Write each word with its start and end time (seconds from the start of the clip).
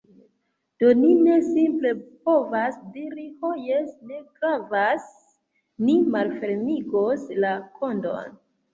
Do, 0.83 0.87
ni 1.01 1.11
ne 1.27 1.35
simple 1.49 1.91
povas 2.29 2.79
diri, 2.97 3.27
"Ho 3.43 3.53
jes, 3.67 3.93
ne 4.15 4.25
gravas... 4.33 5.09
ni 5.87 6.01
malfermigos 6.19 7.33
la 7.47 7.57
kodon" 7.81 8.39